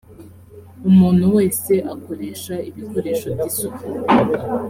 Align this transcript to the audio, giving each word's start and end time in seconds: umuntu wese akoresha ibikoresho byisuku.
umuntu 0.89 1.25
wese 1.35 1.73
akoresha 1.93 2.53
ibikoresho 2.69 3.27
byisuku. 3.37 3.83